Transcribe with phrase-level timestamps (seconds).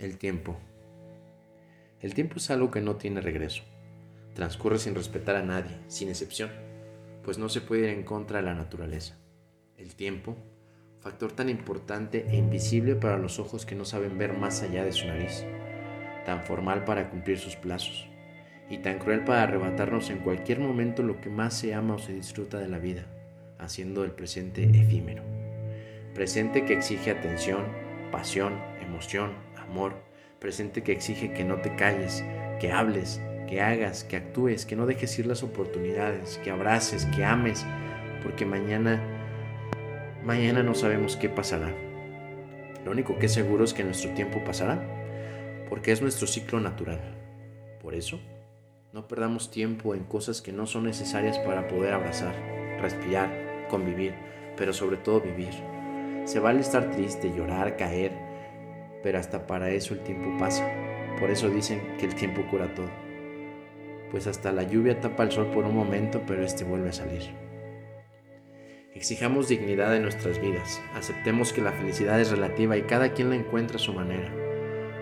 [0.00, 0.56] El tiempo.
[2.00, 3.64] El tiempo es algo que no tiene regreso.
[4.32, 6.48] Transcurre sin respetar a nadie, sin excepción,
[7.22, 9.18] pues no se puede ir en contra de la naturaleza.
[9.76, 10.38] El tiempo,
[11.00, 14.92] factor tan importante e invisible para los ojos que no saben ver más allá de
[14.92, 15.44] su nariz,
[16.24, 18.08] tan formal para cumplir sus plazos,
[18.70, 22.14] y tan cruel para arrebatarnos en cualquier momento lo que más se ama o se
[22.14, 23.04] disfruta de la vida,
[23.58, 25.22] haciendo el presente efímero.
[26.14, 27.66] Presente que exige atención,
[28.10, 29.94] pasión, emoción, amor,
[30.40, 32.24] presente que exige que no te calles,
[32.58, 37.24] que hables, que hagas, que actúes, que no dejes ir las oportunidades, que abraces, que
[37.24, 37.64] ames,
[38.22, 39.00] porque mañana,
[40.24, 41.72] mañana no sabemos qué pasará.
[42.84, 44.80] Lo único que es seguro es que nuestro tiempo pasará,
[45.68, 47.00] porque es nuestro ciclo natural.
[47.80, 48.20] Por eso,
[48.92, 52.34] no perdamos tiempo en cosas que no son necesarias para poder abrazar,
[52.80, 54.14] respirar, convivir,
[54.56, 55.54] pero sobre todo vivir.
[56.24, 58.29] Se vale estar triste, llorar, caer,
[59.02, 60.68] pero hasta para eso el tiempo pasa.
[61.18, 62.90] Por eso dicen que el tiempo cura todo.
[64.10, 67.22] Pues hasta la lluvia tapa el sol por un momento, pero este vuelve a salir.
[68.94, 73.36] Exijamos dignidad en nuestras vidas, aceptemos que la felicidad es relativa y cada quien la
[73.36, 74.30] encuentra a su manera.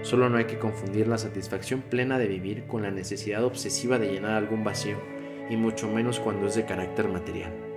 [0.03, 4.12] Solo no hay que confundir la satisfacción plena de vivir con la necesidad obsesiva de
[4.12, 4.98] llenar algún vacío,
[5.50, 7.67] y mucho menos cuando es de carácter material.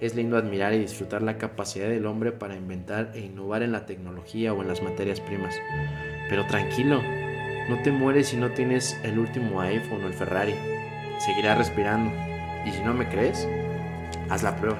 [0.00, 3.86] Es lindo admirar y disfrutar la capacidad del hombre para inventar e innovar en la
[3.86, 5.54] tecnología o en las materias primas.
[6.28, 7.02] Pero tranquilo,
[7.68, 10.54] no te mueres si no tienes el último iPhone o el Ferrari.
[11.18, 12.12] Seguirás respirando.
[12.66, 13.48] Y si no me crees,
[14.28, 14.78] haz la prueba.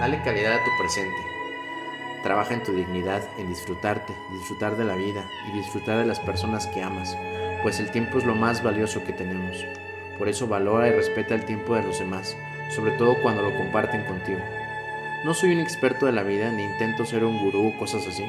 [0.00, 1.16] Dale calidad a tu presente.
[2.22, 6.66] Trabaja en tu dignidad, en disfrutarte, disfrutar de la vida y disfrutar de las personas
[6.66, 7.16] que amas,
[7.62, 9.64] pues el tiempo es lo más valioso que tenemos.
[10.18, 12.36] Por eso valora y respeta el tiempo de los demás,
[12.70, 14.40] sobre todo cuando lo comparten contigo.
[15.24, 18.24] No soy un experto de la vida ni intento ser un gurú o cosas así.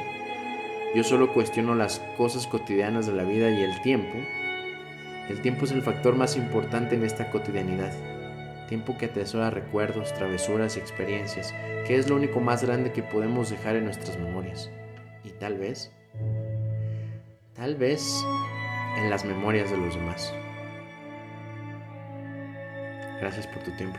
[0.94, 4.18] Yo solo cuestiono las cosas cotidianas de la vida y el tiempo.
[5.30, 7.92] El tiempo es el factor más importante en esta cotidianidad.
[8.68, 11.54] Tiempo que atesora recuerdos, travesuras y experiencias,
[11.86, 14.70] que es lo único más grande que podemos dejar en nuestras memorias.
[15.24, 15.92] Y tal vez,
[17.54, 18.22] tal vez
[18.98, 20.34] en las memorias de los demás.
[23.20, 23.98] Gracias por tu tiempo.